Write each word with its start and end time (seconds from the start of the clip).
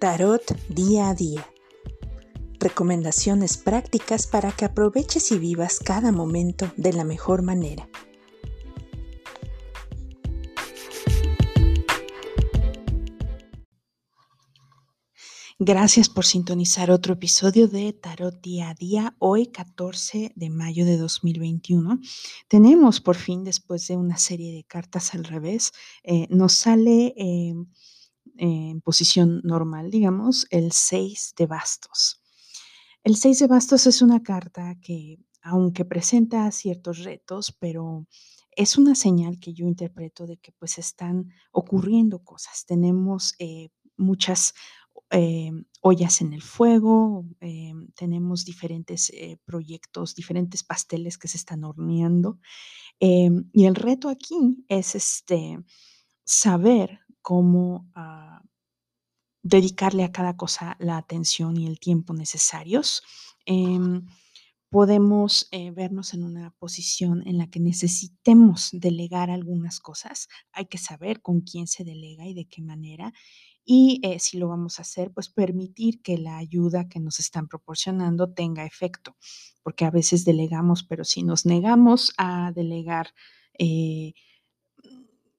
Tarot 0.00 0.56
día 0.68 1.08
a 1.08 1.14
día. 1.14 1.44
Recomendaciones 2.60 3.56
prácticas 3.56 4.28
para 4.28 4.52
que 4.52 4.64
aproveches 4.64 5.32
y 5.32 5.40
vivas 5.40 5.80
cada 5.80 6.12
momento 6.12 6.70
de 6.76 6.92
la 6.92 7.02
mejor 7.02 7.42
manera. 7.42 7.88
Gracias 15.58 16.08
por 16.08 16.24
sintonizar 16.24 16.92
otro 16.92 17.14
episodio 17.14 17.66
de 17.66 17.92
Tarot 17.92 18.40
Día 18.40 18.68
a 18.70 18.74
Día, 18.74 19.16
hoy 19.18 19.48
14 19.48 20.30
de 20.36 20.50
mayo 20.50 20.84
de 20.84 20.96
2021. 20.96 21.98
Tenemos 22.46 23.00
por 23.00 23.16
fin, 23.16 23.42
después 23.42 23.88
de 23.88 23.96
una 23.96 24.16
serie 24.16 24.54
de 24.54 24.62
cartas 24.62 25.14
al 25.14 25.24
revés, 25.24 25.72
eh, 26.04 26.28
nos 26.30 26.52
sale 26.52 27.14
eh, 27.16 27.54
en 28.38 28.80
posición 28.80 29.40
normal, 29.44 29.90
digamos, 29.90 30.46
el 30.50 30.72
6 30.72 31.34
de 31.36 31.46
bastos. 31.46 32.22
El 33.04 33.16
6 33.16 33.40
de 33.40 33.46
bastos 33.46 33.86
es 33.86 34.00
una 34.00 34.22
carta 34.22 34.76
que, 34.80 35.18
aunque 35.42 35.84
presenta 35.84 36.50
ciertos 36.50 37.04
retos, 37.04 37.56
pero 37.58 38.06
es 38.58 38.76
una 38.76 38.94
señal 38.94 39.38
que 39.38 39.54
yo 39.54 39.66
interpreto 39.66 40.26
de 40.26 40.36
que 40.36 40.52
pues 40.52 40.78
están 40.78 41.30
ocurriendo 41.52 42.24
cosas. 42.24 42.66
Tenemos 42.66 43.34
eh, 43.38 43.68
muchas 43.96 44.52
eh, 45.10 45.52
ollas 45.80 46.20
en 46.20 46.32
el 46.32 46.42
fuego, 46.42 47.24
eh, 47.40 47.72
tenemos 47.94 48.44
diferentes 48.44 49.12
proyectos, 49.44 50.14
diferentes 50.14 50.64
pasteles 50.64 51.18
que 51.18 51.28
se 51.28 51.36
están 51.36 51.64
horneando. 51.64 52.40
y 52.98 53.64
el 53.64 53.74
reto 53.74 54.08
aquí 54.08 54.64
es 54.68 54.96
este, 54.96 55.58
saber 56.24 57.00
cómo 57.28 57.90
ah, 57.94 58.42
dedicarle 59.42 60.02
a 60.02 60.12
cada 60.12 60.36
cosa 60.38 60.76
la 60.78 60.96
atención 60.96 61.58
y 61.58 61.66
el 61.66 61.78
tiempo 61.78 62.14
necesarios. 62.14 63.02
Em, 63.44 64.06
podemos 64.70 65.48
vernos 65.74 66.14
en 66.14 66.22
una 66.24 66.50
posición 66.58 67.22
en 67.26 67.36
la 67.38 67.48
que 67.48 67.60
necesitemos 67.60 68.70
delegar 68.72 69.30
algunas 69.30 69.78
cosas. 69.80 70.28
Hay 70.52 70.66
que 70.66 70.78
saber 70.78 71.20
con 71.20 71.40
quién 71.40 71.66
se 71.66 71.84
delega 71.84 72.26
y 72.26 72.34
de 72.34 72.46
qué 72.46 72.62
manera 72.62 73.12
y 73.70 74.00
eh, 74.02 74.18
si 74.18 74.38
lo 74.38 74.48
vamos 74.48 74.78
a 74.78 74.82
hacer, 74.82 75.12
pues 75.12 75.28
permitir 75.28 76.00
que 76.00 76.16
la 76.16 76.38
ayuda 76.38 76.88
que 76.88 77.00
nos 77.00 77.20
están 77.20 77.48
proporcionando 77.48 78.32
tenga 78.32 78.64
efecto, 78.64 79.18
porque 79.62 79.84
a 79.84 79.90
veces 79.90 80.24
delegamos, 80.24 80.84
pero 80.84 81.04
si 81.04 81.22
nos 81.22 81.44
negamos 81.44 82.14
a 82.16 82.50
delegar, 82.52 83.10
eh, 83.58 84.14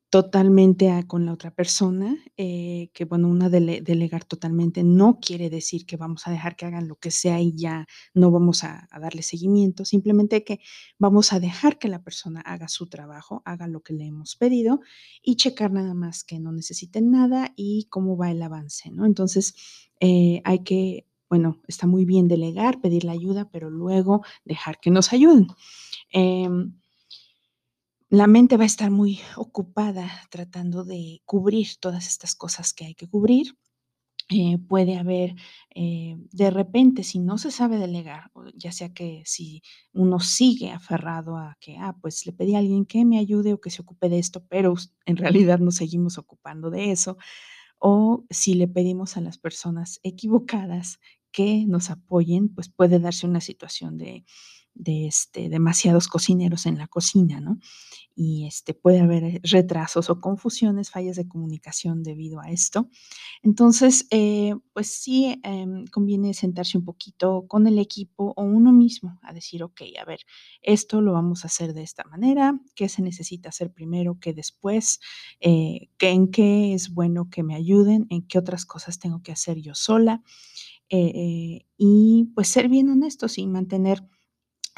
totalmente 0.09 0.91
con 1.07 1.25
la 1.25 1.33
otra 1.33 1.51
persona, 1.51 2.17
eh, 2.35 2.89
que 2.93 3.05
bueno, 3.05 3.27
una 3.27 3.49
delegar 3.49 4.25
totalmente 4.25 4.83
no 4.83 5.19
quiere 5.19 5.51
decir 5.51 5.85
que 5.85 5.97
vamos 5.97 6.25
a 6.27 6.31
dejar 6.31 6.55
que 6.55 6.65
hagan 6.65 6.87
lo 6.87 6.95
que 6.95 7.11
sea 7.11 7.39
y 7.39 7.55
ya 7.55 7.85
no 8.15 8.31
vamos 8.31 8.63
a, 8.63 8.87
darle 8.99 9.21
seguimiento, 9.21 9.85
simplemente 9.85 10.43
que 10.43 10.61
vamos 10.97 11.31
a 11.31 11.39
dejar 11.39 11.77
que 11.77 11.89
la 11.89 12.03
persona 12.03 12.41
haga 12.41 12.67
su 12.67 12.87
trabajo, 12.87 13.43
haga 13.45 13.67
lo 13.67 13.81
que 13.81 13.93
le 13.93 14.05
hemos 14.07 14.35
pedido 14.35 14.81
y 15.21 15.35
checar 15.35 15.71
nada 15.71 15.93
más 15.93 16.23
que 16.23 16.39
no 16.39 16.51
necesiten 16.51 17.11
nada 17.11 17.53
y 17.55 17.85
cómo 17.89 18.17
va 18.17 18.31
el 18.31 18.41
avance, 18.41 18.89
¿no? 18.89 19.05
Entonces, 19.05 19.53
eh, 19.99 20.41
hay 20.43 20.63
que, 20.63 21.05
bueno, 21.29 21.61
está 21.67 21.85
muy 21.85 22.05
bien 22.05 22.27
delegar, 22.27 22.81
pedir 22.81 23.03
la 23.03 23.11
ayuda, 23.11 23.49
pero 23.51 23.69
luego 23.69 24.23
dejar 24.43 24.79
que 24.79 24.89
nos 24.89 25.13
ayuden. 25.13 25.47
Em, 26.11 26.78
la 28.09 28.27
mente 28.27 28.57
va 28.57 28.63
a 28.63 28.65
estar 28.67 28.89
muy 28.91 29.19
ocupada 29.35 30.09
tratando 30.31 30.83
de 30.83 31.21
cubrir 31.25 31.67
todas 31.79 32.07
estas 32.07 32.35
cosas 32.35 32.73
que 32.73 32.85
hay 32.85 32.95
que 32.95 33.07
cubrir. 33.07 33.55
Eh, 34.31 34.59
puede 34.67 34.97
haber 34.97 35.35
eh, 35.75 36.15
de 36.31 36.51
repente, 36.51 37.03
si 37.03 37.19
no 37.19 37.37
se 37.39 37.51
sabe 37.51 37.77
delegar, 37.79 38.31
ya 38.55 38.71
sea 38.71 38.93
que 38.93 39.23
si 39.25 39.63
uno 39.93 40.19
sigue 40.19 40.71
aferrado 40.71 41.37
a 41.37 41.57
que, 41.59 41.77
ah, 41.77 41.97
pues 42.01 42.25
le 42.27 42.33
pedí 42.33 42.55
a 42.55 42.59
alguien 42.59 42.85
que 42.85 43.05
me 43.05 43.19
ayude 43.19 43.53
o 43.53 43.61
que 43.61 43.71
se 43.71 43.81
ocupe 43.81 44.09
de 44.09 44.19
esto, 44.19 44.45
pero 44.49 44.75
en 45.05 45.17
realidad 45.17 45.59
nos 45.59 45.75
seguimos 45.77 46.17
ocupando 46.19 46.69
de 46.69 46.91
eso, 46.91 47.17
o 47.79 48.25
si 48.29 48.55
le 48.55 48.67
pedimos 48.67 49.17
a 49.17 49.21
las 49.21 49.37
personas 49.37 49.99
equivocadas 50.03 50.99
que 51.31 51.65
nos 51.67 51.89
apoyen, 51.89 52.49
pues 52.53 52.69
puede 52.69 52.99
darse 52.99 53.27
una 53.27 53.41
situación 53.41 53.97
de, 53.97 54.25
de 54.79 55.07
este, 55.07 55.49
demasiados 55.49 56.07
cocineros 56.07 56.65
en 56.65 56.77
la 56.77 56.87
cocina, 56.87 57.41
¿no? 57.41 57.59
Y 58.15 58.47
este, 58.47 58.73
puede 58.73 59.01
haber 59.01 59.23
eh, 59.23 59.41
retrasos 59.43 60.09
o 60.09 60.21
confusiones, 60.21 60.89
fallas 60.89 61.17
de 61.17 61.27
comunicación 61.27 62.01
debido 62.01 62.39
a 62.39 62.49
esto. 62.49 62.89
Entonces, 63.43 64.07
eh, 64.09 64.55
pues 64.73 64.87
sí, 64.87 65.39
em, 65.43 65.85
conviene 65.87 66.33
sentarse 66.33 66.77
un 66.77 66.85
poquito 66.85 67.45
con 67.47 67.67
el 67.67 67.77
equipo 67.77 68.33
o 68.37 68.43
uno 68.43 68.71
mismo 68.71 69.19
a 69.21 69.33
decir, 69.33 69.63
ok, 69.63 69.81
a 70.01 70.05
ver, 70.05 70.21
esto 70.61 71.01
lo 71.01 71.11
vamos 71.13 71.43
a 71.43 71.47
hacer 71.47 71.73
de 71.73 71.83
esta 71.83 72.05
manera, 72.05 72.57
qué 72.75 72.87
se 72.87 73.01
necesita 73.01 73.49
hacer 73.49 73.71
primero, 73.73 74.17
qué 74.19 74.33
después, 74.33 74.99
eh, 75.41 75.89
en 75.99 76.31
qué 76.31 76.73
es 76.73 76.93
bueno 76.93 77.29
que 77.29 77.43
me 77.43 77.55
ayuden, 77.55 78.07
en 78.09 78.25
qué 78.25 78.39
otras 78.39 78.65
cosas 78.65 78.97
tengo 78.99 79.21
que 79.21 79.33
hacer 79.33 79.59
yo 79.61 79.75
sola. 79.75 80.23
y 81.77 82.25
pues 82.35 82.47
ser 82.49 82.67
bien 82.67 82.89
honestos 82.89 83.37
y 83.37 83.45
mantener 83.47 84.03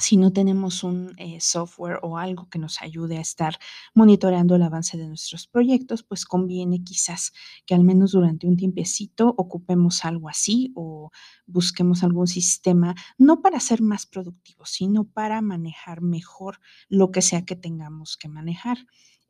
si 0.01 0.17
no 0.17 0.33
tenemos 0.33 0.83
un 0.83 1.13
eh, 1.17 1.39
software 1.39 1.99
o 2.01 2.17
algo 2.17 2.49
que 2.49 2.59
nos 2.59 2.81
ayude 2.81 3.17
a 3.17 3.21
estar 3.21 3.57
monitoreando 3.93 4.55
el 4.55 4.63
avance 4.63 4.97
de 4.97 5.07
nuestros 5.07 5.47
proyectos, 5.47 6.03
pues 6.03 6.25
conviene 6.25 6.83
quizás 6.83 7.31
que 7.65 7.75
al 7.75 7.83
menos 7.83 8.11
durante 8.11 8.47
un 8.47 8.57
tiempecito 8.57 9.33
ocupemos 9.37 10.03
algo 10.03 10.27
así 10.27 10.71
o 10.75 11.11
busquemos 11.45 12.03
algún 12.03 12.27
sistema, 12.27 12.95
no 13.17 13.41
para 13.41 13.59
ser 13.59 13.81
más 13.81 14.05
productivos, 14.05 14.71
sino 14.71 15.05
para 15.05 15.41
manejar 15.41 16.01
mejor 16.01 16.59
lo 16.89 17.11
que 17.11 17.21
sea 17.21 17.45
que 17.45 17.55
tengamos 17.55 18.17
que 18.17 18.27
manejar. 18.27 18.79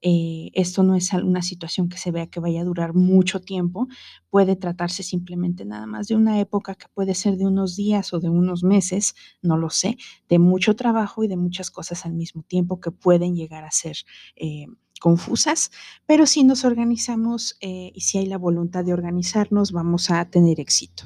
Eh, 0.02 0.50
esto 0.54 0.84
no 0.84 0.96
es 0.96 1.14
una 1.14 1.42
situación 1.42 1.90
que 1.90 1.98
se 1.98 2.12
vea 2.12 2.28
que 2.28 2.40
vaya 2.40 2.62
a 2.62 2.66
durar 2.66 2.94
mucho 2.94 3.40
tiempo, 3.40 3.88
puede 4.30 4.56
tratarse 4.56 5.04
simplemente 5.04 5.66
nada 5.66 5.86
más 5.86 6.08
de 6.08 6.16
una 6.16 6.40
época 6.40 6.76
que 6.76 6.88
puede 6.94 7.16
ser 7.16 7.38
de 7.38 7.46
unos 7.46 7.76
días 7.76 8.14
o 8.14 8.20
de 8.20 8.30
unos 8.30 8.64
meses, 8.64 9.16
no 9.42 9.58
lo 9.58 9.70
sé, 9.70 9.98
de 10.30 10.40
mucho 10.40 10.76
trabajo 10.76 11.24
y 11.24 11.28
de 11.28 11.38
muchas 11.38 11.72
cosas 11.72 12.06
al 12.06 12.14
mismo 12.14 12.44
tiempo 12.44 12.80
que 12.80 12.92
pueden 12.92 13.36
llegar 13.36 13.64
a 13.64 13.72
ser... 13.72 13.98
Eh, 14.36 14.68
confusas, 15.02 15.72
pero 16.06 16.28
si 16.28 16.44
nos 16.44 16.64
organizamos 16.64 17.58
eh, 17.60 17.92
y 17.96 18.02
si 18.02 18.20
hay 18.20 18.28
la 18.28 18.38
voluntad 18.38 18.86
de 18.86 18.94
organizarnos, 18.94 19.72
vamos 19.72 20.12
a 20.12 20.24
tener 20.30 20.60
éxito. 20.60 21.06